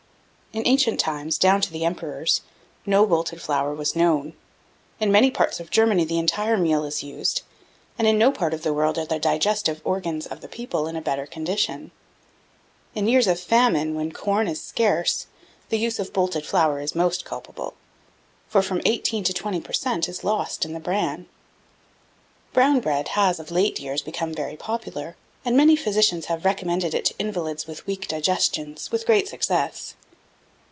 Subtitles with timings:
[0.53, 2.41] In ancient times, down to the Emperors,
[2.85, 4.33] no bolted flour was known.
[4.99, 7.43] In many parts of Germany the entire meal is used;
[7.97, 10.97] and in no part of the world are the digestive organs of the people in
[10.97, 11.91] a better condition.
[12.95, 15.25] In years of famine, when corn is scarce,
[15.69, 17.75] the use of bolted flour is most culpable,
[18.49, 21.27] for from 18 to 20 per cent, is lost in bran.
[22.51, 25.15] Brown bread has, of late years, become very popular;
[25.45, 29.95] and many physicians have recommended it to invalids with weak digestions with great success.